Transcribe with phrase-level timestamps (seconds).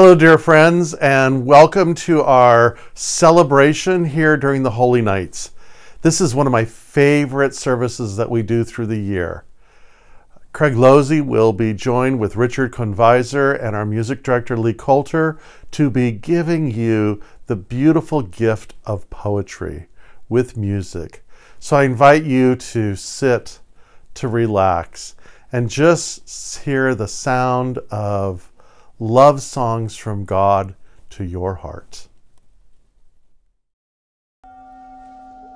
[0.00, 5.50] Hello, dear friends, and welcome to our celebration here during the Holy Nights.
[6.02, 9.42] This is one of my favorite services that we do through the year.
[10.52, 15.36] Craig Losey will be joined with Richard Conviser and our music director Lee Coulter
[15.72, 19.88] to be giving you the beautiful gift of poetry
[20.28, 21.24] with music.
[21.58, 23.58] So I invite you to sit,
[24.14, 25.16] to relax,
[25.50, 28.47] and just hear the sound of
[29.00, 30.74] love songs from God
[31.10, 32.08] to your heart.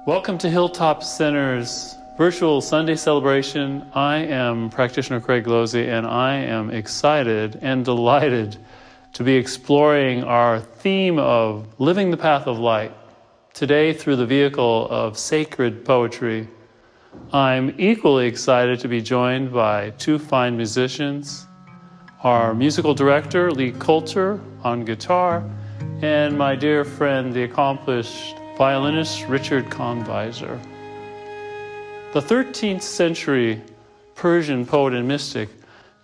[0.07, 3.85] Welcome to Hilltop Center's virtual Sunday celebration.
[3.95, 8.59] I am practitioner Craig Losey, and I am excited and delighted
[9.15, 12.95] to be exploring our theme of living the path of light
[13.55, 16.49] today through the vehicle of sacred poetry.
[17.33, 21.47] I'm equally excited to be joined by two fine musicians
[22.23, 25.43] our musical director, Lee Coulter, on guitar,
[26.03, 30.61] and my dear friend, the accomplished violinist Richard Conviser.
[32.13, 33.61] The 13th century
[34.15, 35.49] Persian poet and mystic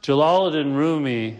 [0.02, 1.38] Jalaluddin Rumi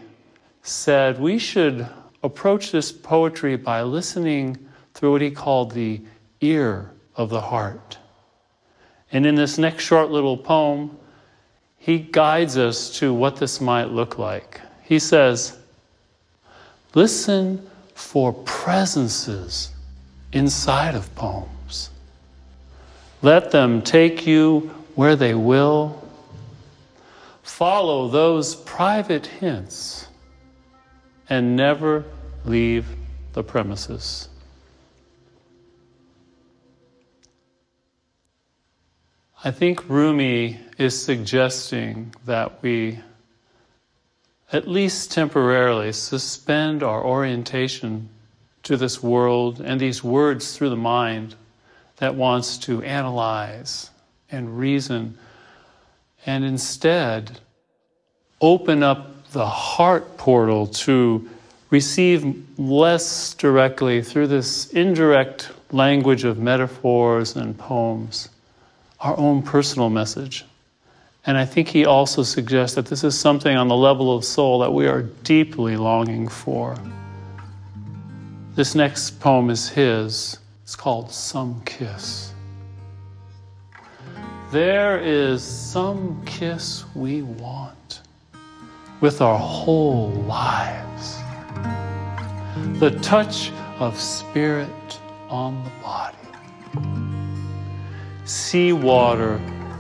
[0.63, 1.89] said we should
[2.23, 4.57] approach this poetry by listening
[4.95, 6.01] through what he called the
[6.41, 7.99] ear of the heart.
[9.11, 10.97] And in this next short little poem,
[11.79, 14.61] he guides us to what this might look like.
[14.89, 15.59] He says,
[16.95, 19.71] Listen for presences
[20.33, 21.91] inside of poems.
[23.21, 26.03] Let them take you where they will.
[27.43, 30.07] Follow those private hints
[31.29, 32.07] and never
[32.47, 32.87] leave
[33.35, 34.31] the premises.
[39.45, 43.01] I think Rumi is suggesting that we
[44.53, 48.09] at least temporarily, suspend our orientation
[48.63, 51.35] to this world and these words through the mind
[51.97, 53.91] that wants to analyze
[54.31, 55.17] and reason,
[56.27, 57.41] and instead
[58.41, 61.29] open up the heart portal to
[61.71, 68.29] receive less directly through this indirect language of metaphors and poems
[69.01, 70.45] our own personal message.
[71.29, 74.61] And I think he also suggests that this is something on the level of soul
[74.61, 76.75] that we are deeply longing for.
[78.55, 80.39] This next poem is his.
[80.63, 82.33] It's called Some Kiss.
[84.51, 88.01] There is some kiss we want
[89.03, 91.19] with our whole lives.
[92.81, 96.17] The touch of spirit on the body.
[98.25, 99.39] Sea water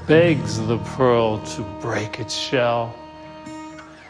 [0.09, 2.95] begs the pearl to break its shell.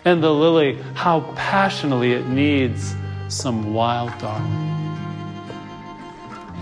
[0.04, 2.94] And the lily, how passionately it needs
[3.26, 4.68] some wild darling.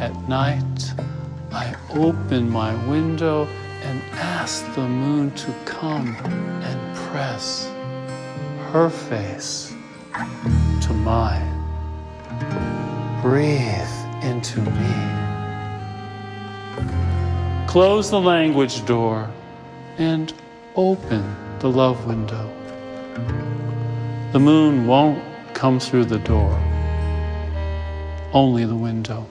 [0.01, 0.95] At night,
[1.53, 3.47] I open my window
[3.83, 7.71] and ask the moon to come and press
[8.73, 9.75] her face
[10.15, 11.53] to mine.
[13.21, 15.16] Breathe into me.
[17.67, 19.31] Close the language door
[19.99, 20.33] and
[20.77, 22.51] open the love window.
[24.33, 25.23] The moon won't
[25.55, 26.53] come through the door,
[28.33, 29.27] only the window.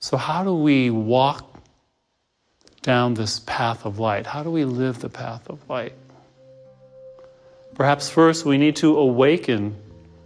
[0.00, 1.44] So, how do we walk
[2.82, 4.26] down this path of light?
[4.26, 5.94] How do we live the path of light?
[7.74, 9.76] Perhaps first we need to awaken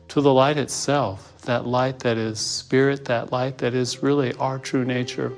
[0.08, 4.58] to the light itself, that light that is spirit, that light that is really our
[4.58, 5.32] true nature.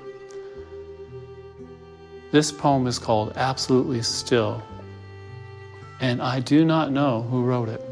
[2.31, 4.63] This poem is called Absolutely Still,
[6.01, 7.85] and I do not know who wrote it.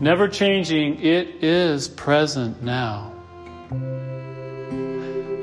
[0.00, 3.12] Never changing, it is present now.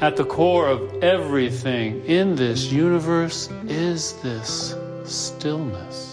[0.02, 6.09] At the core of everything in this universe is this stillness.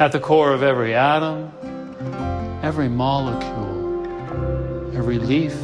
[0.00, 1.52] At the core of every atom,
[2.62, 4.06] every molecule,
[4.96, 5.56] every leaf,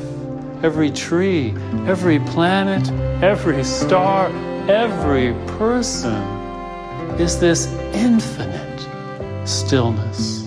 [0.64, 1.54] every tree,
[1.86, 2.90] every planet,
[3.22, 4.26] every star,
[4.68, 6.20] every person
[7.20, 10.44] is this infinite stillness.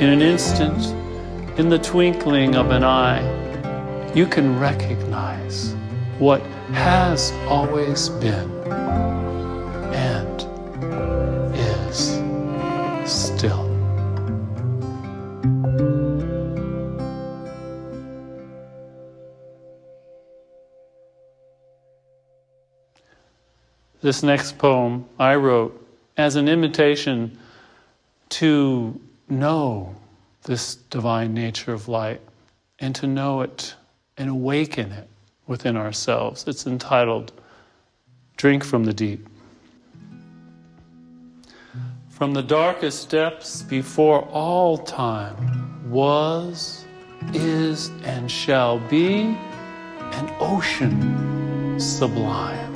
[0.00, 0.92] In an instant,
[1.56, 3.22] in the twinkling of an eye,
[4.12, 5.76] you can recognize
[6.18, 6.42] what
[6.72, 8.57] has always been.
[24.08, 27.36] This next poem I wrote as an invitation
[28.30, 29.94] to know
[30.44, 32.22] this divine nature of light
[32.78, 33.74] and to know it
[34.16, 35.10] and awaken it
[35.46, 36.48] within ourselves.
[36.48, 37.32] It's entitled
[38.38, 39.28] Drink from the Deep.
[42.08, 46.86] From the darkest depths before all time was,
[47.34, 49.36] is, and shall be
[50.00, 52.67] an ocean sublime.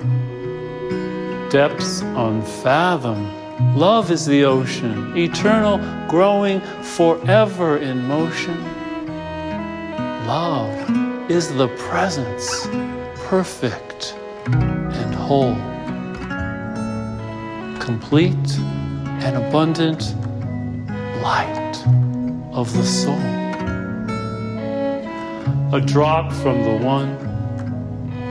[1.53, 3.31] Depths unfathomed.
[3.77, 5.77] Love is the ocean, eternal,
[6.09, 8.57] growing, forever in motion.
[10.27, 12.67] Love is the presence,
[13.27, 14.15] perfect
[14.47, 15.55] and whole,
[17.79, 18.57] complete
[19.21, 20.15] and abundant
[21.21, 21.75] light
[22.55, 23.21] of the soul.
[25.75, 27.11] A drop from the one,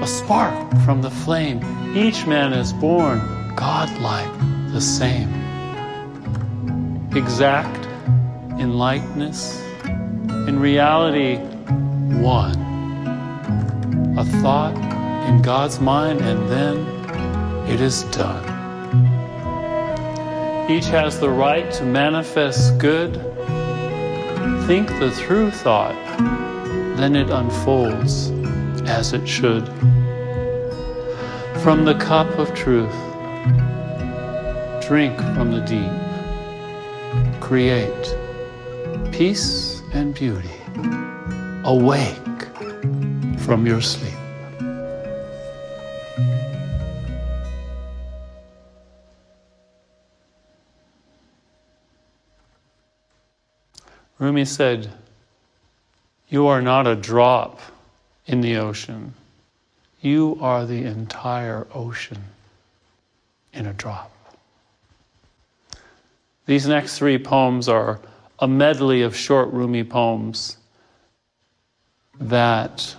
[0.02, 1.81] a spark from the flame.
[1.94, 3.20] Each man is born
[3.58, 4.32] godlike,
[4.72, 5.30] the same.
[7.14, 7.86] Exact
[8.62, 9.62] in likeness,
[10.48, 11.36] in reality,
[12.22, 12.56] one.
[14.18, 14.74] A thought
[15.28, 16.78] in God's mind, and then
[17.70, 18.46] it is done.
[20.72, 23.16] Each has the right to manifest good.
[24.66, 25.96] Think the true thought,
[26.96, 28.32] then it unfolds
[28.88, 29.70] as it should.
[31.64, 32.92] From the cup of truth,
[34.82, 37.40] drink from the deep.
[37.40, 38.16] Create
[39.12, 40.50] peace and beauty.
[41.64, 42.18] Awake
[43.42, 44.12] from your sleep.
[54.18, 54.92] Rumi said,
[56.28, 57.60] You are not a drop
[58.26, 59.14] in the ocean.
[60.02, 62.24] You are the entire ocean
[63.54, 64.12] in a drop.
[66.48, 68.00] These next three poems are
[68.40, 70.58] a medley of short Rumi poems
[72.20, 72.96] that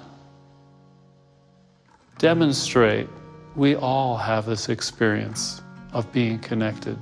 [2.19, 3.09] demonstrate
[3.57, 5.61] we all have this experience
[5.93, 6.97] of being connected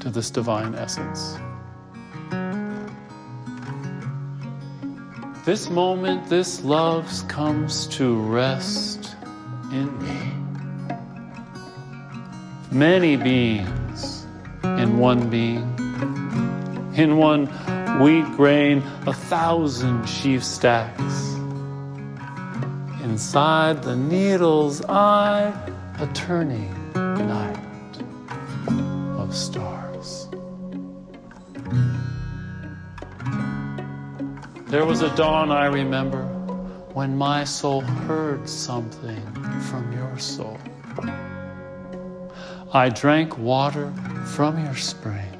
[0.00, 1.36] to this divine essence.
[5.44, 9.01] This moment, this love comes to rest
[9.72, 10.32] in me.
[12.70, 14.26] Many beings
[14.62, 15.68] in one being.
[16.94, 17.46] In one
[18.00, 21.34] wheat grain, a thousand sheaf stacks.
[23.02, 25.52] Inside the needle's eye,
[25.98, 27.58] a turning night
[29.18, 30.28] of stars.
[34.66, 36.24] There was a dawn I remember
[36.94, 39.41] when my soul heard something
[39.72, 40.58] from your soul.
[42.74, 43.90] I drank water
[44.26, 45.32] from your spring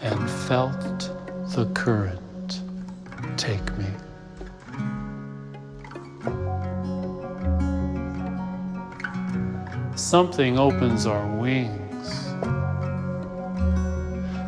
[0.00, 0.80] and felt
[1.56, 2.62] the current
[3.36, 3.86] take me.
[9.96, 12.08] Something opens our wings.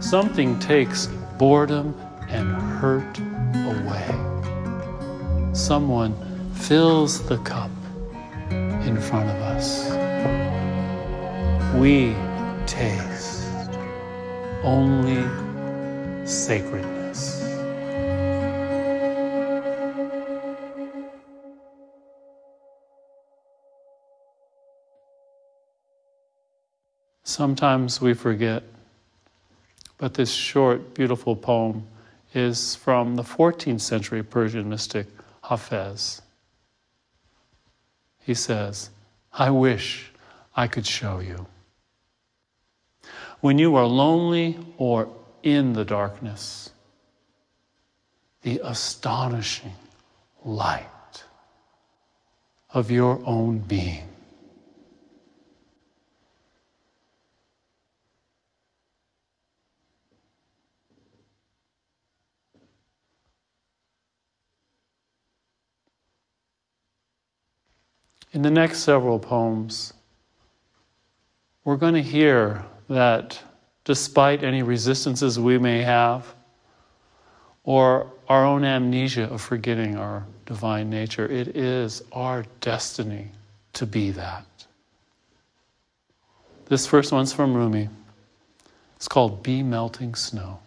[0.01, 1.09] Something takes
[1.39, 3.19] boredom and hurt
[3.67, 4.07] away.
[5.53, 6.15] Someone
[6.55, 7.62] fills the cup
[8.93, 9.91] in front of us.
[11.75, 12.15] We
[12.67, 13.49] taste
[14.63, 15.25] only
[16.27, 17.41] sacredness.
[27.25, 28.63] Sometimes we forget,
[29.97, 31.87] but this short, beautiful poem
[32.35, 35.07] is from the 14th century Persian mystic
[35.45, 36.21] Hafez.
[38.23, 38.91] He says,
[39.33, 40.13] I wish
[40.57, 41.47] I could show you.
[43.41, 45.09] When you are lonely or
[45.43, 46.71] in the darkness,
[48.43, 49.75] the astonishing
[50.45, 51.25] light
[52.71, 54.12] of your own being.
[68.33, 69.93] In the next several poems,
[71.65, 73.39] we're going to hear that
[73.85, 76.35] despite any resistances we may have,
[77.65, 83.29] or our own amnesia of forgetting our divine nature, it is our destiny
[83.75, 84.47] to be that.
[86.67, 87.91] This first one's from Rumi.
[88.97, 90.59] It's called Be Melting Snow.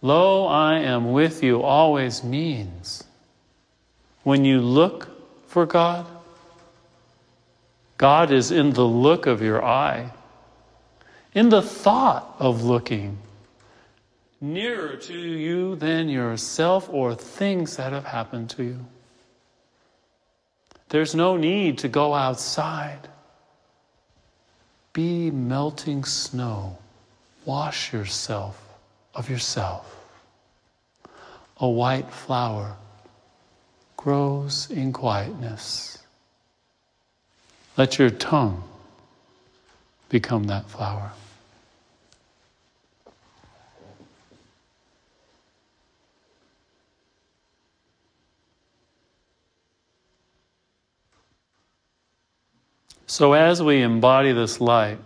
[0.00, 3.04] Lo, I am with you always means
[4.28, 5.08] when you look
[5.46, 6.04] for God,
[7.96, 10.12] God is in the look of your eye,
[11.32, 13.16] in the thought of looking
[14.38, 18.84] nearer to you than yourself or things that have happened to you.
[20.90, 23.08] There's no need to go outside.
[24.92, 26.76] Be melting snow.
[27.46, 28.62] Wash yourself
[29.14, 29.86] of yourself.
[31.56, 32.76] A white flower
[33.98, 35.98] grows in quietness.
[37.76, 38.62] Let your tongue
[40.08, 41.12] become that flower.
[53.06, 54.98] So, as we embody this light,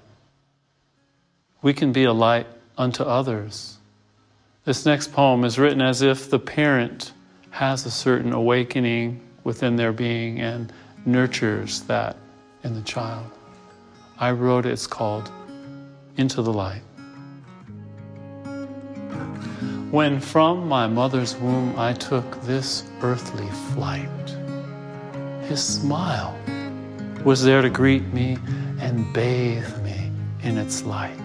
[1.62, 2.46] we can be a light
[2.76, 3.78] unto others.
[4.66, 7.12] This next poem is written as if the parent
[7.52, 10.72] has a certain awakening within their being and
[11.04, 12.16] nurtures that
[12.64, 13.30] in the child.
[14.18, 15.30] I wrote it, it's called
[16.16, 16.80] Into the Light.
[19.90, 24.08] When from my mother's womb I took this earthly flight,
[25.46, 26.34] his smile
[27.22, 28.38] was there to greet me
[28.80, 30.10] and bathe me
[30.42, 31.18] in its light.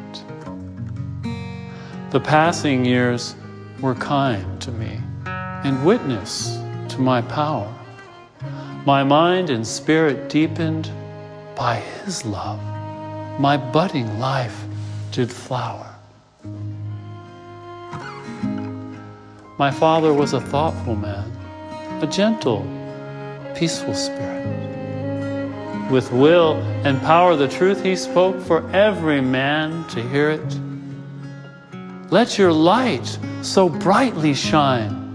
[2.12, 3.34] The passing years
[3.80, 5.00] were kind to me
[5.68, 6.58] and witness
[6.88, 7.70] to my power.
[8.86, 10.90] My mind and spirit deepened
[11.58, 12.62] by His love.
[13.38, 14.64] My budding life
[15.12, 15.94] did flower.
[19.60, 21.30] My father was a thoughtful man,
[22.02, 22.66] a gentle,
[23.54, 24.64] peaceful spirit
[25.92, 26.56] with will
[26.86, 30.60] and power the truth he spoke for every man to hear it.
[32.12, 35.07] Let your light so brightly shine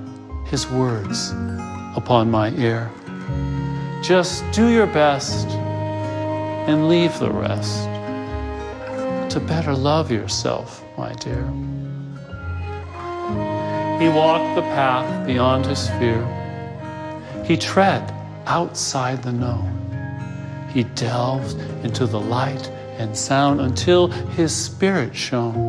[0.53, 1.31] his words
[1.97, 2.91] upon my ear.
[4.03, 5.49] Just do your best
[6.69, 7.85] and leave the rest
[9.33, 11.43] to better love yourself, my dear.
[13.99, 16.23] He walked the path beyond his fear.
[17.47, 18.13] He tread
[18.45, 19.73] outside the known.
[20.75, 22.69] He delved into the light
[22.99, 25.63] and sound until his spirit shone.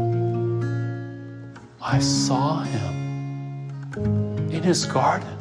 [1.82, 3.03] I saw him
[4.64, 5.38] in his garden,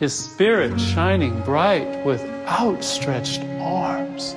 [0.00, 4.34] his spirit shining bright with outstretched arms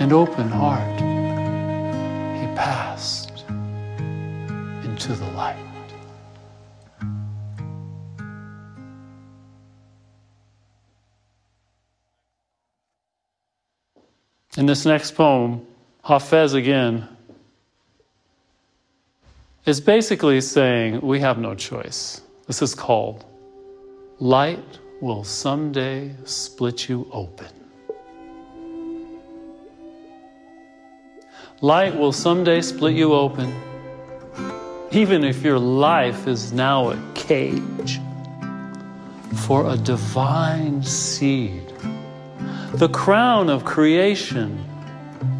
[0.00, 1.00] and open heart.
[2.40, 3.44] He passed
[4.82, 5.56] into the light.
[14.56, 15.64] In this next poem,
[16.04, 17.11] Hafez again
[19.64, 22.20] is basically saying we have no choice.
[22.46, 23.24] This is called
[24.18, 27.46] Light Will Someday Split You Open.
[31.60, 33.52] Light will someday split you open,
[34.90, 38.00] even if your life is now a cage
[39.46, 41.72] for a divine seed
[42.74, 44.64] the crown of creation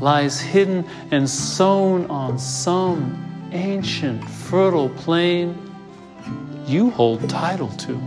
[0.01, 5.57] lies hidden and sown on some ancient fertile plain
[6.67, 8.01] you hold title to.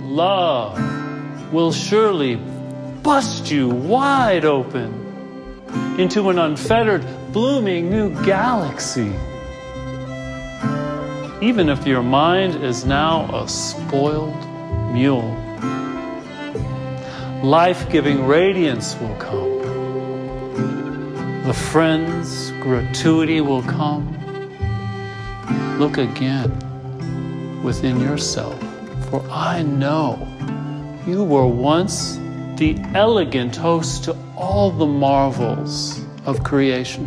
[0.00, 2.36] Love will surely
[3.02, 4.92] bust you wide open
[5.98, 9.12] into an unfettered, blooming new galaxy.
[11.40, 14.34] Even if your mind is now a spoiled
[14.92, 15.44] mule
[17.44, 19.53] life giving radiance will come.
[21.44, 24.08] The friend's gratuity will come.
[25.78, 26.50] Look again
[27.62, 28.58] within yourself,
[29.10, 30.26] for I know
[31.06, 32.16] you were once
[32.56, 37.04] the elegant host to all the marvels of creation.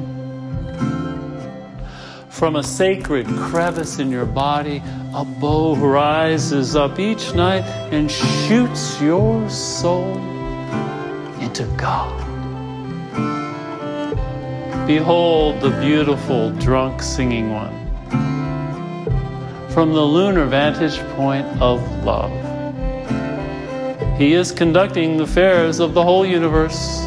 [2.29, 4.83] From a sacred crevice in your body,
[5.15, 10.15] a bow rises up each night and shoots your soul
[11.39, 12.26] into God.
[14.87, 17.73] Behold the beautiful drunk singing one
[19.69, 22.31] from the lunar vantage point of love.
[24.17, 27.01] He is conducting the affairs of the whole universe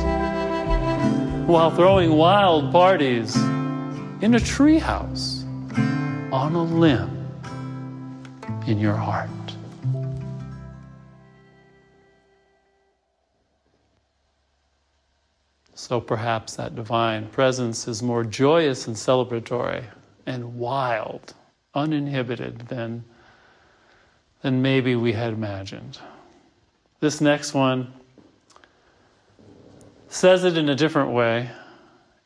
[1.47, 3.35] while throwing wild parties
[4.21, 5.43] in a treehouse
[6.31, 7.27] on a limb
[8.67, 9.31] in your heart.
[15.75, 19.85] So perhaps that divine presence is more joyous and celebratory
[20.27, 21.35] and wild,
[21.75, 23.05] uninhibited than,
[24.43, 25.99] than maybe we had imagined.
[27.01, 27.93] This next one
[30.09, 31.51] says it in a different way.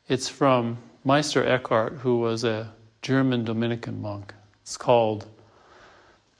[0.08, 2.72] It's from Meister Eckhart, who was a
[3.02, 4.34] German Dominican monk.
[4.62, 5.26] It's called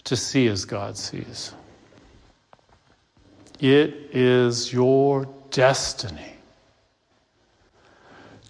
[0.04, 1.52] To See as God Sees.
[3.60, 6.33] It is your destiny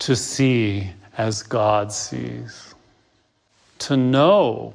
[0.04, 2.74] to see as God sees,
[3.78, 4.74] to know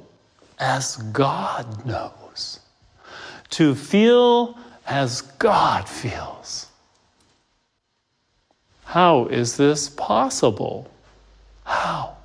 [0.58, 2.58] as God knows,
[3.50, 4.58] to feel
[4.88, 6.66] as God feels.
[8.82, 10.90] How is this possible?
[11.62, 12.16] How?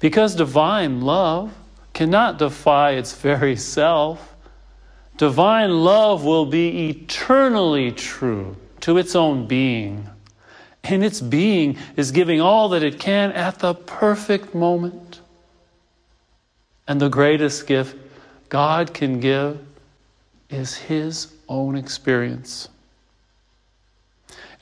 [0.00, 1.54] Because divine love
[1.92, 4.34] cannot defy its very self.
[5.16, 10.08] Divine love will be eternally true to its own being.
[10.84, 15.20] And its being is giving all that it can at the perfect moment.
[16.88, 17.96] And the greatest gift
[18.48, 19.64] God can give
[20.50, 22.68] is His own experience.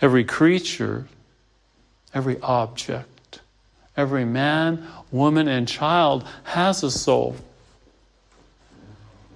[0.00, 1.06] Every creature,
[2.14, 3.40] every object,
[3.96, 7.36] every man, woman, and child has a soul.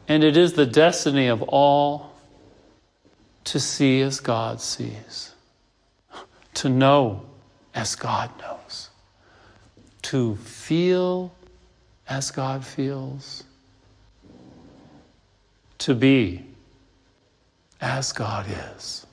[0.08, 2.12] And it is the destiny of all
[3.44, 5.33] to see as God sees,
[6.54, 7.24] to know
[7.74, 8.90] as God knows,
[10.02, 11.32] to feel
[12.08, 13.44] as God feels,
[15.78, 16.44] to be
[17.80, 19.06] as God is.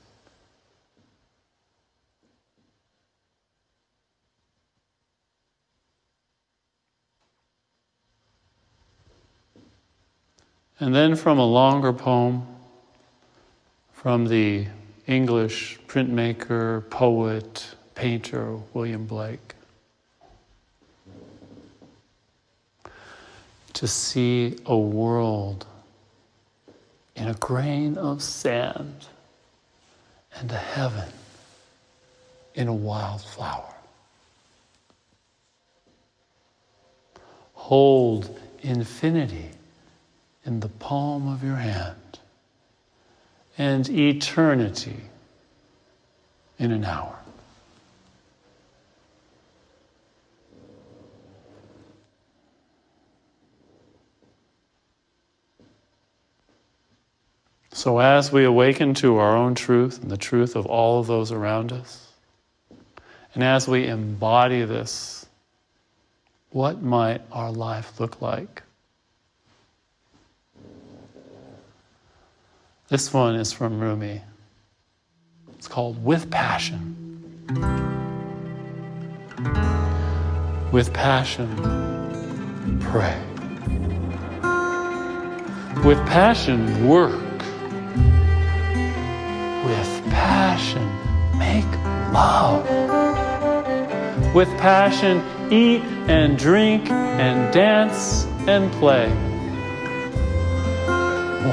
[10.78, 12.44] And then from a longer poem
[13.92, 14.66] from the
[15.06, 19.54] English printmaker, poet, painter William Blake.
[23.74, 25.66] To see a world
[27.16, 29.06] in a grain of sand
[30.34, 31.08] and a heaven
[32.54, 33.74] in a wildflower.
[37.54, 39.50] Hold infinity
[40.44, 42.18] in the palm of your hand
[43.58, 45.00] and eternity
[46.58, 47.18] in an hour.
[57.74, 61.32] So, as we awaken to our own truth and the truth of all of those
[61.32, 62.12] around us,
[63.34, 65.26] and as we embody this,
[66.50, 68.62] what might our life look like?
[72.92, 74.20] This one is from Rumi.
[75.54, 76.94] It's called With Passion.
[80.70, 81.48] With passion,
[82.82, 83.18] pray.
[85.86, 87.18] With passion, work.
[89.64, 90.86] With passion,
[91.38, 91.64] make
[92.12, 92.62] love.
[94.34, 99.08] With passion, eat and drink and dance and play.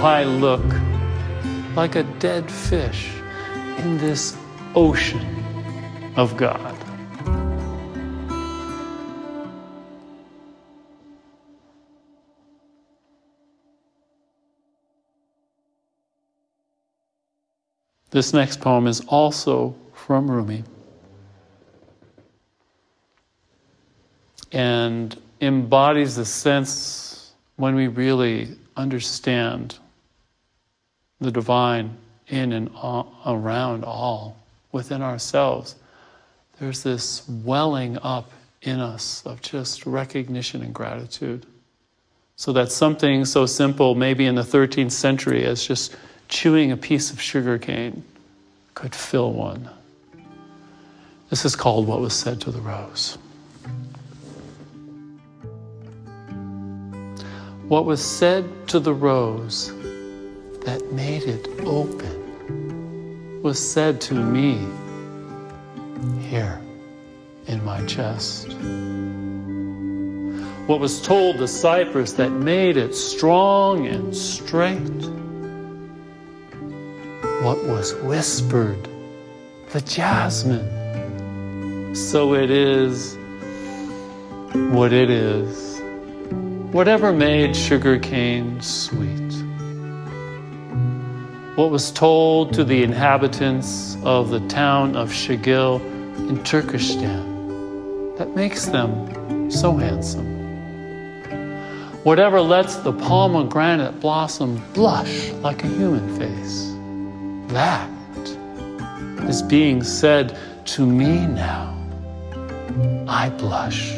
[0.01, 0.88] Why look?
[1.75, 3.11] Like a dead fish
[3.77, 4.35] in this
[4.75, 5.25] ocean
[6.15, 6.75] of God.
[18.11, 20.63] This next poem is also from Rumi
[24.51, 29.77] and embodies the sense when we really understand
[31.19, 32.69] the divine in and
[33.25, 34.37] around all,
[34.71, 35.75] within ourselves,
[36.59, 41.45] there's this welling up in us of just recognition and gratitude.
[42.35, 45.95] So that something so simple, maybe in the 13th century, as just
[46.27, 48.03] chewing a piece of sugar cane,
[48.73, 49.69] could fill one.
[51.29, 53.17] This is called What Was Said to the Rose.
[57.69, 59.71] What was said to the rose
[60.69, 64.67] that made it open was said to me
[66.27, 66.61] here
[67.47, 68.49] in my chest.
[70.67, 75.01] What was told the cypress that made it strong and straight.
[77.41, 78.87] What was whispered,
[79.71, 81.95] the jasmine.
[81.95, 83.17] So it is
[84.53, 85.81] what it is.
[86.71, 89.28] Whatever made sugarcane sweet
[91.59, 95.81] what was told to the inhabitants of the town of Shigil
[96.29, 100.25] in Turkestan that makes them so handsome.
[102.05, 106.71] Whatever lets the pomegranate blossom blush like a human face,
[107.51, 107.89] that
[109.27, 111.77] is being said to me now,
[113.05, 113.91] I blush.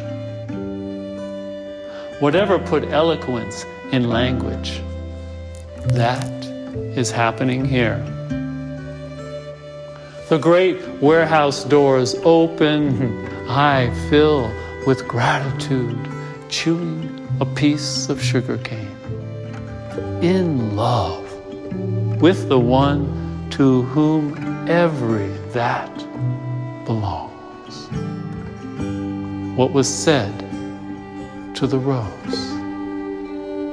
[2.19, 4.81] Whatever put eloquence in language,
[5.89, 6.40] that
[6.95, 7.97] is happening here.
[10.29, 13.27] The great warehouse doors open.
[13.49, 14.49] I fill
[14.87, 15.99] with gratitude,
[16.49, 18.95] chewing a piece of sugar cane.
[20.21, 21.27] In love
[22.21, 25.93] with the one to whom every that
[26.85, 27.89] belongs.
[29.57, 30.39] What was said
[31.55, 32.49] to the rose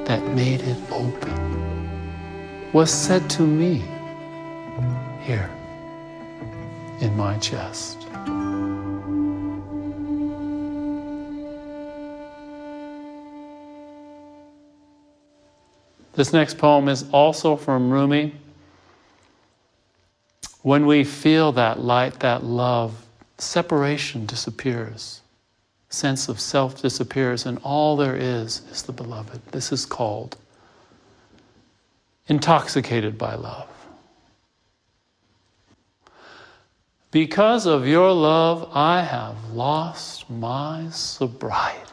[0.07, 1.68] that made it open
[2.71, 3.83] was said to me
[5.21, 5.49] here
[7.01, 8.05] in my chest.
[16.13, 18.35] This next poem is also from Rumi.
[20.61, 23.05] When we feel that light, that love,
[23.37, 25.21] separation disappears.
[25.89, 29.41] Sense of self disappears, and all there is is the beloved.
[29.53, 30.35] This is called
[32.29, 33.67] intoxicated by love.
[37.11, 41.91] Because of your love, I have lost my sobriety.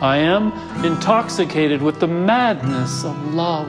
[0.00, 0.52] I am
[0.84, 3.68] intoxicated with the madness of love.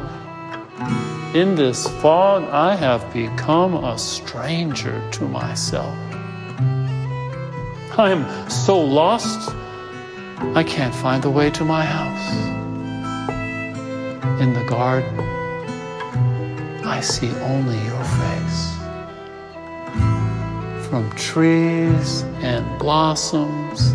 [1.36, 5.98] In this fog, I have become a stranger to myself.
[7.98, 9.54] I am so lost,
[10.56, 12.59] I can't find the way to my house.
[14.40, 15.20] In the garden,
[16.86, 18.80] I see only your face
[20.90, 23.94] from trees and blossoms,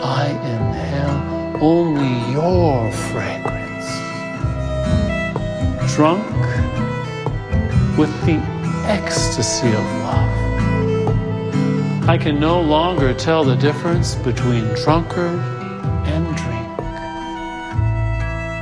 [0.00, 3.88] I inhale only your fragrance.
[5.96, 6.24] Drunk
[7.98, 8.38] with the
[8.86, 10.32] ecstasy of love.
[12.08, 15.51] I can no longer tell the difference between drunkard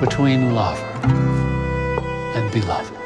[0.01, 0.83] between lover
[2.35, 2.97] and beloved.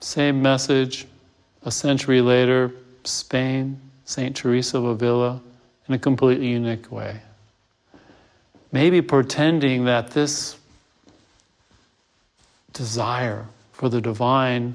[0.00, 1.06] Same message
[1.64, 2.72] a century later,
[3.04, 4.34] Spain, St.
[4.34, 5.40] Teresa of Avila,
[5.86, 7.20] in a completely unique way.
[8.72, 10.56] Maybe pretending that this
[12.72, 14.74] desire for the divine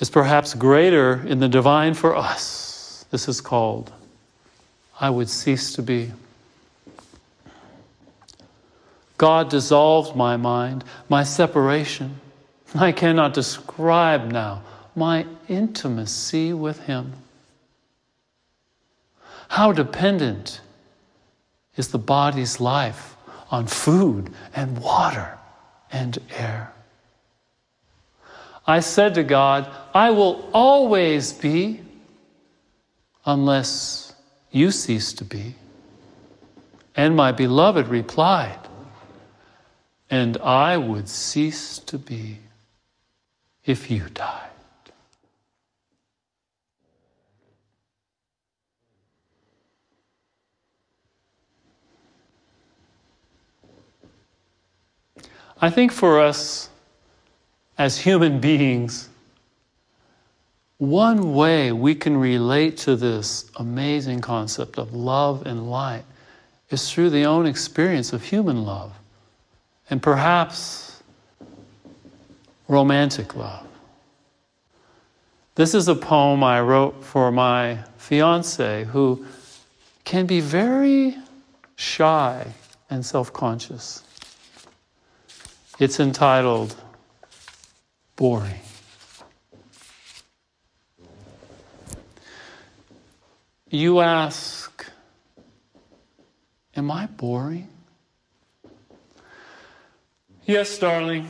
[0.00, 3.04] is perhaps greater in the divine for us.
[3.10, 3.92] This is called
[5.00, 6.10] I would cease to be.
[9.16, 12.20] God dissolved my mind, my separation
[12.74, 14.62] I cannot describe now
[14.94, 17.14] my intimacy with Him.
[19.48, 20.60] How dependent
[21.76, 23.16] is the body's life
[23.50, 25.38] on food and water
[25.90, 26.72] and air?
[28.68, 31.80] I said to God, I will always be
[33.24, 34.14] unless
[34.50, 35.54] you cease to be.
[36.94, 38.58] And my beloved replied,
[40.10, 42.40] and I would cease to be
[43.64, 44.44] if you died?
[55.58, 56.68] I think for us
[57.78, 59.08] as human beings,
[60.78, 66.04] one way we can relate to this amazing concept of love and light
[66.70, 68.92] is through the own experience of human love.
[69.90, 71.02] And perhaps
[72.66, 73.66] romantic love.
[75.54, 79.24] This is a poem I wrote for my fiance who
[80.04, 81.16] can be very
[81.76, 82.46] shy
[82.90, 84.02] and self conscious.
[85.78, 86.76] It's entitled
[88.18, 88.58] Boring.
[93.70, 94.84] You ask,
[96.74, 97.68] Am I boring?
[100.46, 101.28] Yes, darling.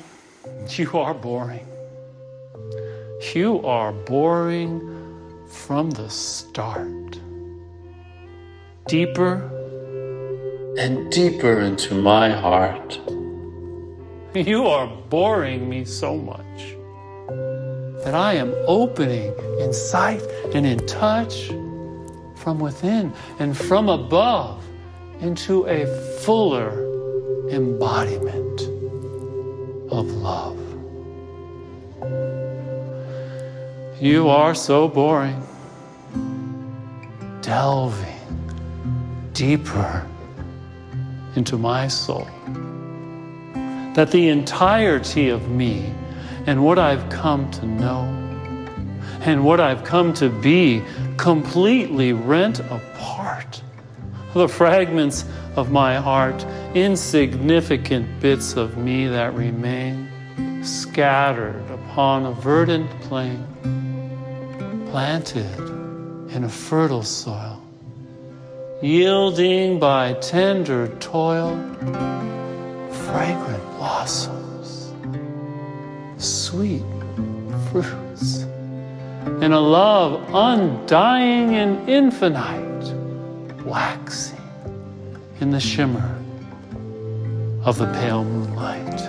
[0.71, 1.67] You are boring.
[3.35, 4.81] You are boring
[5.51, 7.19] from the start.
[8.87, 9.35] Deeper
[10.79, 12.99] and deeper into my heart.
[14.35, 16.78] You are boring me so much
[18.05, 20.23] that I am opening in sight
[20.55, 21.49] and in touch
[22.37, 24.65] from within and from above
[25.21, 25.87] into a
[26.21, 26.71] fuller
[27.51, 28.63] embodiment
[29.91, 30.57] of love.
[34.01, 35.43] You are so boring,
[37.41, 38.15] delving
[39.33, 40.07] deeper
[41.35, 42.29] into my soul.
[43.95, 45.93] That the entirety of me
[46.49, 48.05] and what I've come to know
[49.21, 50.83] and what I've come to be
[51.19, 53.63] completely rent apart.
[54.33, 60.09] The fragments of my heart, insignificant bits of me that remain,
[60.65, 63.45] scattered upon a verdant plain,
[64.91, 65.59] planted
[66.35, 67.63] in a fertile soil,
[68.81, 71.59] yielding by tender toil
[72.91, 74.48] fragrant blossoms,
[76.19, 76.83] sweet
[77.71, 78.43] fruits,
[79.41, 82.93] and a love undying and infinite,
[83.65, 84.41] waxing
[85.41, 86.17] in the shimmer
[87.65, 89.01] of the pale moonlight.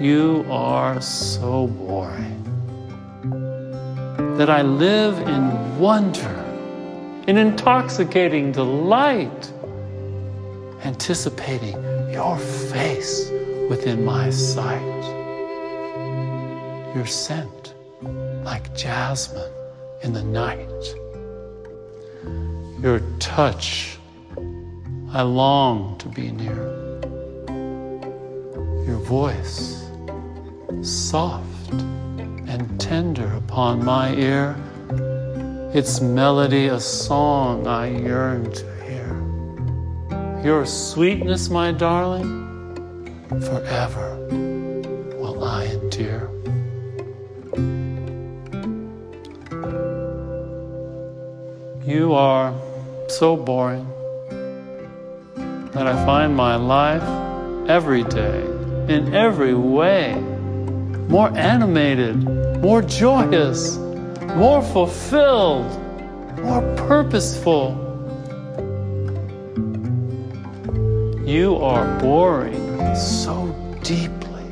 [0.00, 2.38] You are so boring
[4.36, 6.44] that I live in wonder,
[7.26, 9.52] in intoxicating delight,
[10.84, 11.76] anticipating
[12.10, 13.30] your face
[13.68, 14.80] within my sight.
[16.94, 17.74] Your scent
[18.44, 19.52] like jasmine
[20.02, 20.94] in the night.
[22.82, 23.98] Your touch,
[25.12, 26.72] I long to be near.
[28.86, 29.88] Your voice,
[30.82, 34.56] soft and tender upon my ear.
[35.74, 40.42] Its melody a song I yearn to hear.
[40.44, 42.41] Your sweetness, my darling,
[43.40, 44.16] forever
[45.18, 46.30] will I endure.
[51.84, 52.54] You are
[53.08, 53.86] so boring
[55.72, 57.02] that I find my life
[57.68, 58.42] every day,
[58.88, 60.14] in every way,
[61.08, 62.16] more animated,
[62.60, 63.76] more joyous,
[64.36, 65.70] more fulfilled,
[66.40, 67.78] more purposeful.
[71.24, 74.44] You are boring so deeply.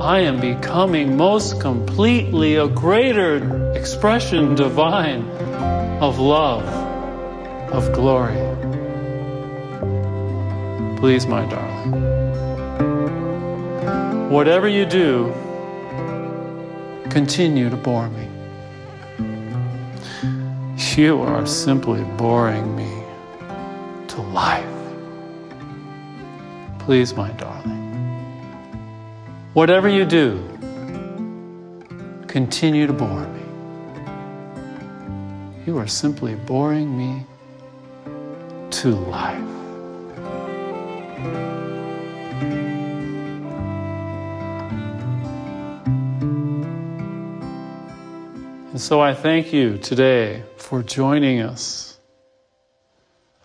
[0.00, 5.22] I am becoming most completely a greater expression divine
[6.00, 6.64] of love,
[7.72, 8.36] of glory.
[10.98, 11.92] Please, my darling,
[14.30, 15.32] whatever you do,
[17.10, 18.28] continue to bore me.
[20.96, 23.02] You are simply boring me
[24.08, 24.71] to life.
[26.84, 27.80] Please, my darling,
[29.54, 30.42] whatever you do,
[32.26, 33.42] continue to bore me.
[35.64, 37.24] You are simply boring me
[38.72, 39.38] to life.
[48.72, 52.00] And so I thank you today for joining us,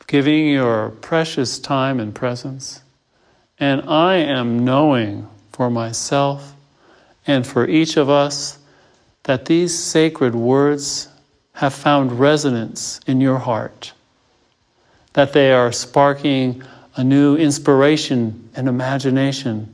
[0.07, 2.81] giving your precious time and presence.
[3.59, 6.53] And I am knowing for myself
[7.25, 8.59] and for each of us
[9.23, 11.09] that these sacred words
[11.53, 13.91] have found resonance in your heart,
[15.13, 16.61] that they are sparking
[16.95, 19.73] a new inspiration and imagination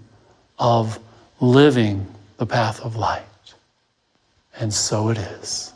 [0.57, 0.97] of
[1.41, 3.23] living the path of light.
[4.59, 5.73] And so it is.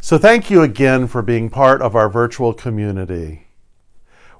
[0.00, 3.43] So, thank you again for being part of our virtual community.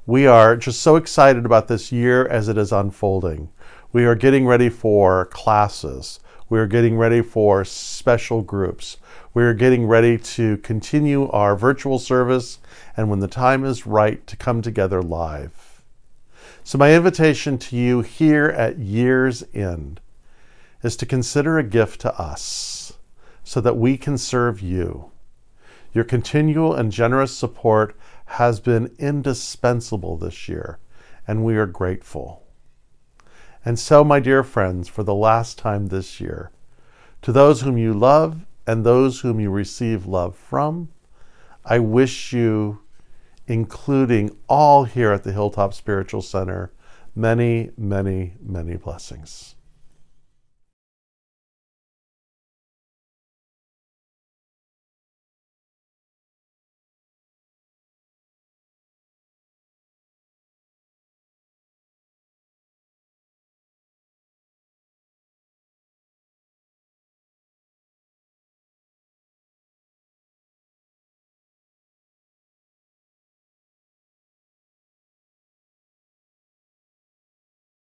[0.07, 3.49] We are just so excited about this year as it is unfolding.
[3.91, 6.21] We are getting ready for classes.
[6.51, 8.99] We are getting ready for special groups.
[9.33, 12.59] We are getting ready to continue our virtual service
[12.99, 15.83] and when the time is right to come together live.
[16.65, 20.03] So, my invitation to you here at year's end
[20.83, 22.93] is to consider a gift to us
[23.43, 25.13] so that we can serve you.
[25.95, 30.79] Your continual and generous support has been indispensable this year,
[31.27, 32.43] and we are grateful.
[33.65, 36.51] And so, my dear friends, for the last time this year,
[37.23, 40.89] to those whom you love and those whom you receive love from,
[41.65, 42.81] I wish you,
[43.47, 46.73] including all here at the Hilltop Spiritual Center,
[47.15, 49.54] many, many, many blessings.